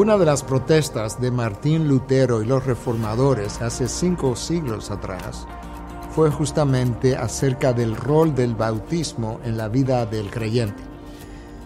Una 0.00 0.16
de 0.16 0.24
las 0.24 0.42
protestas 0.42 1.20
de 1.20 1.30
Martín 1.30 1.86
Lutero 1.86 2.40
y 2.40 2.46
los 2.46 2.64
reformadores 2.64 3.60
hace 3.60 3.86
cinco 3.86 4.34
siglos 4.34 4.90
atrás 4.90 5.46
fue 6.14 6.30
justamente 6.30 7.18
acerca 7.18 7.74
del 7.74 7.94
rol 7.94 8.34
del 8.34 8.54
bautismo 8.54 9.40
en 9.44 9.58
la 9.58 9.68
vida 9.68 10.06
del 10.06 10.30
creyente. 10.30 10.82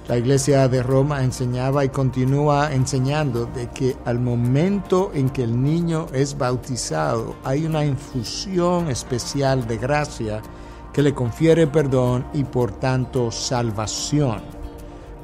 La 0.08 0.18
Iglesia 0.18 0.66
de 0.66 0.82
Roma 0.82 1.22
enseñaba 1.22 1.84
y 1.84 1.90
continúa 1.90 2.74
enseñando 2.74 3.46
de 3.46 3.70
que 3.70 3.96
al 4.04 4.18
momento 4.18 5.12
en 5.14 5.30
que 5.30 5.44
el 5.44 5.62
niño 5.62 6.06
es 6.12 6.36
bautizado 6.36 7.36
hay 7.44 7.64
una 7.64 7.84
infusión 7.84 8.90
especial 8.90 9.64
de 9.68 9.78
gracia 9.78 10.42
que 10.92 11.02
le 11.02 11.14
confiere 11.14 11.68
perdón 11.68 12.26
y 12.34 12.42
por 12.42 12.72
tanto 12.72 13.30
salvación. 13.30 14.53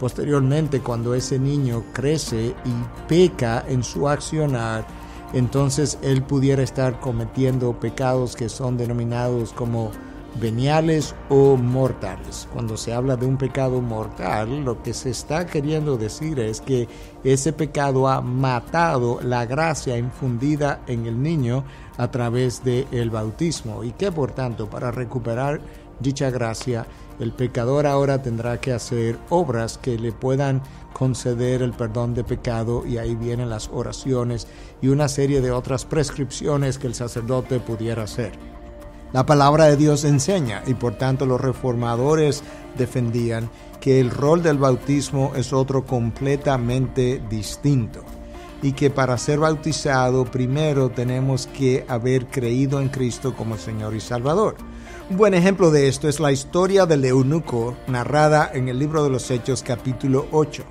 Posteriormente, 0.00 0.80
cuando 0.80 1.14
ese 1.14 1.38
niño 1.38 1.84
crece 1.92 2.54
y 2.64 3.06
peca 3.06 3.62
en 3.68 3.84
su 3.84 4.08
accionar, 4.08 4.86
entonces 5.34 5.98
él 6.02 6.22
pudiera 6.22 6.62
estar 6.62 6.98
cometiendo 7.00 7.78
pecados 7.78 8.34
que 8.34 8.48
son 8.48 8.78
denominados 8.78 9.52
como 9.52 9.90
veniales 10.40 11.14
o 11.28 11.56
mortales. 11.58 12.48
Cuando 12.50 12.78
se 12.78 12.94
habla 12.94 13.16
de 13.16 13.26
un 13.26 13.36
pecado 13.36 13.82
mortal, 13.82 14.64
lo 14.64 14.82
que 14.82 14.94
se 14.94 15.10
está 15.10 15.46
queriendo 15.46 15.98
decir 15.98 16.40
es 16.40 16.62
que 16.62 16.88
ese 17.22 17.52
pecado 17.52 18.08
ha 18.08 18.22
matado 18.22 19.20
la 19.22 19.44
gracia 19.44 19.98
infundida 19.98 20.80
en 20.86 21.04
el 21.04 21.22
niño 21.22 21.62
a 21.98 22.10
través 22.10 22.64
del 22.64 23.10
bautismo 23.10 23.84
y 23.84 23.92
que 23.92 24.10
por 24.10 24.32
tanto 24.32 24.70
para 24.70 24.90
recuperar 24.90 25.60
dicha 26.00 26.30
gracia 26.30 26.86
el 27.20 27.32
pecador 27.32 27.86
ahora 27.86 28.22
tendrá 28.22 28.60
que 28.60 28.72
hacer 28.72 29.18
obras 29.28 29.76
que 29.76 29.98
le 29.98 30.10
puedan 30.10 30.62
conceder 30.94 31.60
el 31.60 31.72
perdón 31.72 32.14
de 32.14 32.24
pecado 32.24 32.86
y 32.86 32.96
ahí 32.96 33.14
vienen 33.14 33.50
las 33.50 33.68
oraciones 33.68 34.48
y 34.80 34.88
una 34.88 35.06
serie 35.06 35.42
de 35.42 35.50
otras 35.50 35.84
prescripciones 35.84 36.78
que 36.78 36.86
el 36.86 36.94
sacerdote 36.94 37.60
pudiera 37.60 38.04
hacer. 38.04 38.32
La 39.12 39.26
palabra 39.26 39.66
de 39.66 39.76
Dios 39.76 40.04
enseña 40.04 40.62
y 40.66 40.72
por 40.72 40.94
tanto 40.94 41.26
los 41.26 41.40
reformadores 41.40 42.42
defendían 42.78 43.50
que 43.80 44.00
el 44.00 44.10
rol 44.10 44.42
del 44.42 44.56
bautismo 44.56 45.32
es 45.36 45.52
otro 45.52 45.84
completamente 45.84 47.20
distinto 47.28 48.02
y 48.62 48.72
que 48.72 48.88
para 48.88 49.18
ser 49.18 49.40
bautizado 49.40 50.24
primero 50.24 50.90
tenemos 50.90 51.48
que 51.48 51.84
haber 51.86 52.28
creído 52.28 52.80
en 52.80 52.88
Cristo 52.88 53.34
como 53.36 53.58
Señor 53.58 53.94
y 53.94 54.00
Salvador. 54.00 54.56
Un 55.10 55.16
buen 55.16 55.34
ejemplo 55.34 55.72
de 55.72 55.88
esto 55.88 56.08
es 56.08 56.20
la 56.20 56.30
historia 56.30 56.86
del 56.86 57.04
eunuco 57.04 57.76
narrada 57.88 58.48
en 58.54 58.68
el 58.68 58.78
libro 58.78 59.02
de 59.02 59.10
los 59.10 59.28
Hechos 59.32 59.64
capítulo 59.64 60.28
8, 60.30 60.62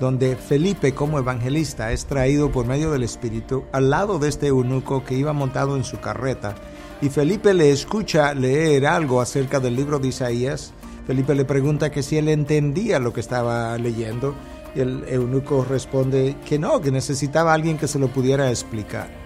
donde 0.00 0.34
Felipe 0.34 0.94
como 0.94 1.18
evangelista 1.18 1.92
es 1.92 2.06
traído 2.06 2.50
por 2.50 2.64
medio 2.64 2.90
del 2.90 3.02
Espíritu 3.02 3.64
al 3.70 3.90
lado 3.90 4.18
de 4.18 4.30
este 4.30 4.46
eunuco 4.46 5.04
que 5.04 5.14
iba 5.14 5.34
montado 5.34 5.76
en 5.76 5.84
su 5.84 6.00
carreta 6.00 6.54
y 7.02 7.10
Felipe 7.10 7.52
le 7.52 7.70
escucha 7.70 8.32
leer 8.32 8.86
algo 8.86 9.20
acerca 9.20 9.60
del 9.60 9.76
libro 9.76 9.98
de 9.98 10.08
Isaías. 10.08 10.72
Felipe 11.06 11.34
le 11.34 11.44
pregunta 11.44 11.90
que 11.90 12.02
si 12.02 12.16
él 12.16 12.30
entendía 12.30 12.98
lo 12.98 13.12
que 13.12 13.20
estaba 13.20 13.76
leyendo 13.76 14.34
y 14.74 14.80
el 14.80 15.04
eunuco 15.06 15.66
responde 15.68 16.34
que 16.48 16.58
no, 16.58 16.80
que 16.80 16.90
necesitaba 16.90 17.52
alguien 17.52 17.76
que 17.76 17.88
se 17.88 17.98
lo 17.98 18.08
pudiera 18.08 18.48
explicar. 18.48 19.21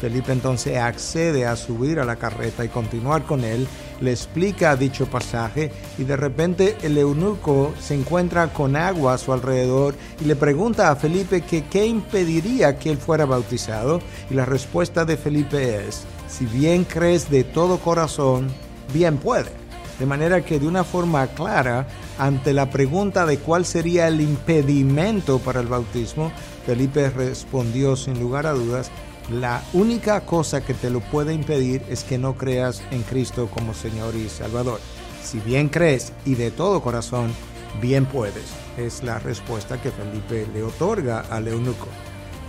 Felipe 0.00 0.32
entonces 0.32 0.78
accede 0.78 1.44
a 1.46 1.56
subir 1.56 2.00
a 2.00 2.04
la 2.04 2.16
carreta 2.16 2.64
y 2.64 2.68
continuar 2.68 3.24
con 3.24 3.44
él, 3.44 3.68
le 4.00 4.12
explica 4.12 4.74
dicho 4.74 5.06
pasaje 5.06 5.70
y 5.98 6.04
de 6.04 6.16
repente 6.16 6.76
el 6.82 6.96
eunuco 6.96 7.74
se 7.78 7.94
encuentra 7.94 8.52
con 8.52 8.76
agua 8.76 9.14
a 9.14 9.18
su 9.18 9.32
alrededor 9.32 9.94
y 10.20 10.24
le 10.24 10.36
pregunta 10.36 10.90
a 10.90 10.96
Felipe 10.96 11.42
que 11.42 11.64
qué 11.64 11.86
impediría 11.86 12.78
que 12.78 12.90
él 12.90 12.96
fuera 12.96 13.26
bautizado 13.26 14.00
y 14.30 14.34
la 14.34 14.46
respuesta 14.46 15.04
de 15.04 15.18
Felipe 15.18 15.86
es, 15.86 16.04
si 16.28 16.46
bien 16.46 16.84
crees 16.84 17.30
de 17.30 17.44
todo 17.44 17.78
corazón, 17.78 18.48
bien 18.94 19.18
puede. 19.18 19.60
De 19.98 20.06
manera 20.06 20.42
que 20.42 20.58
de 20.58 20.66
una 20.66 20.82
forma 20.82 21.26
clara, 21.26 21.86
ante 22.18 22.54
la 22.54 22.70
pregunta 22.70 23.26
de 23.26 23.38
cuál 23.38 23.66
sería 23.66 24.08
el 24.08 24.22
impedimento 24.22 25.40
para 25.40 25.60
el 25.60 25.66
bautismo, 25.66 26.32
Felipe 26.64 27.10
respondió 27.10 27.96
sin 27.96 28.18
lugar 28.18 28.46
a 28.46 28.52
dudas 28.52 28.90
la 29.30 29.62
única 29.72 30.20
cosa 30.22 30.60
que 30.60 30.74
te 30.74 30.90
lo 30.90 31.00
puede 31.00 31.32
impedir 31.32 31.82
es 31.88 32.02
que 32.02 32.18
no 32.18 32.34
creas 32.34 32.82
en 32.90 33.02
Cristo 33.02 33.48
como 33.48 33.74
Señor 33.74 34.16
y 34.16 34.28
Salvador. 34.28 34.80
Si 35.22 35.38
bien 35.38 35.68
crees 35.68 36.12
y 36.24 36.34
de 36.34 36.50
todo 36.50 36.82
corazón, 36.82 37.32
bien 37.80 38.06
puedes. 38.06 38.46
Es 38.76 39.04
la 39.04 39.20
respuesta 39.20 39.80
que 39.80 39.92
Felipe 39.92 40.48
le 40.52 40.64
otorga 40.64 41.20
al 41.30 41.46
eunuco. 41.46 41.86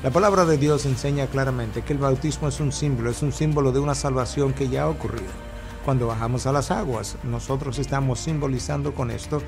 La 0.02 0.10
palabra 0.10 0.46
de 0.46 0.58
Dios 0.58 0.88
enseña 0.88 1.28
claramente 1.28 1.84
que 1.84 1.94
el 1.94 2.00
bautismo 2.00 2.48
es 2.48 2.60
un 2.60 2.72
símbolo, 2.72 3.12
es 3.12 3.22
un 3.22 3.32
símbolo 3.32 3.72
de 3.72 3.80
una 3.80 3.94
salvación 3.94 4.54
que 4.54 4.68
ya 4.68 4.84
ha 4.84 4.90
ocurrido. 4.90 5.51
Cuando 5.86 6.08
bajamos 6.08 6.46
a 6.46 6.52
las 6.52 6.70
aguas, 6.70 7.16
nosotros 7.24 7.80
estamos 7.80 8.20
simbolizando 8.20 8.94
con 8.94 9.10
esto 9.10 9.42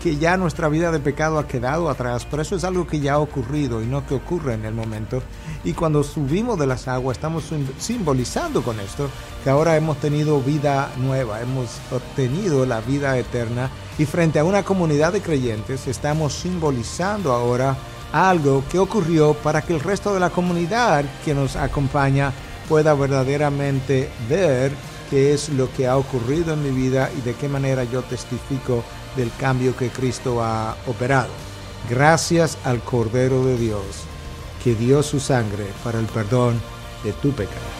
que 0.00 0.16
ya 0.16 0.36
nuestra 0.36 0.68
vida 0.68 0.90
de 0.90 0.98
pecado 0.98 1.38
ha 1.38 1.46
quedado 1.46 1.90
atrás, 1.90 2.26
pero 2.30 2.42
eso 2.42 2.56
es 2.56 2.64
algo 2.64 2.86
que 2.86 3.00
ya 3.00 3.14
ha 3.14 3.18
ocurrido 3.18 3.82
y 3.82 3.86
no 3.86 4.06
que 4.06 4.14
ocurre 4.14 4.54
en 4.54 4.64
el 4.64 4.72
momento. 4.72 5.22
Y 5.62 5.74
cuando 5.74 6.02
subimos 6.02 6.58
de 6.58 6.66
las 6.66 6.88
aguas 6.88 7.18
estamos 7.18 7.44
simbolizando 7.78 8.62
con 8.62 8.80
esto 8.80 9.10
que 9.44 9.50
ahora 9.50 9.76
hemos 9.76 9.98
tenido 9.98 10.40
vida 10.40 10.90
nueva, 10.96 11.42
hemos 11.42 11.78
obtenido 11.90 12.64
la 12.64 12.80
vida 12.80 13.18
eterna 13.18 13.68
y 13.98 14.06
frente 14.06 14.38
a 14.38 14.44
una 14.44 14.62
comunidad 14.62 15.12
de 15.12 15.20
creyentes 15.20 15.86
estamos 15.86 16.32
simbolizando 16.32 17.32
ahora 17.32 17.76
algo 18.12 18.64
que 18.70 18.78
ocurrió 18.78 19.34
para 19.34 19.60
que 19.62 19.74
el 19.74 19.80
resto 19.80 20.14
de 20.14 20.20
la 20.20 20.30
comunidad 20.30 21.04
que 21.24 21.34
nos 21.34 21.56
acompaña 21.56 22.32
pueda 22.68 22.94
verdaderamente 22.94 24.08
ver 24.28 24.72
qué 25.10 25.34
es 25.34 25.48
lo 25.50 25.70
que 25.72 25.86
ha 25.86 25.96
ocurrido 25.96 26.54
en 26.54 26.62
mi 26.62 26.70
vida 26.70 27.10
y 27.18 27.20
de 27.22 27.34
qué 27.34 27.48
manera 27.48 27.84
yo 27.84 28.02
testifico 28.02 28.84
del 29.16 29.30
cambio 29.38 29.76
que 29.76 29.90
Cristo 29.90 30.42
ha 30.42 30.76
operado. 30.86 31.30
Gracias 31.88 32.56
al 32.64 32.80
Cordero 32.80 33.44
de 33.44 33.58
Dios, 33.58 33.84
que 34.62 34.74
dio 34.74 35.02
su 35.02 35.18
sangre 35.18 35.66
para 35.82 35.98
el 35.98 36.06
perdón 36.06 36.60
de 37.02 37.12
tu 37.14 37.32
pecado. 37.32 37.79